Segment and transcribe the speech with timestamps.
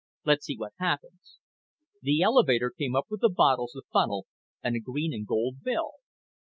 [0.25, 1.37] Let's see what happens."
[2.01, 4.25] The elevator came up with the bottles, the funnel
[4.63, 5.91] and a green and gold bill.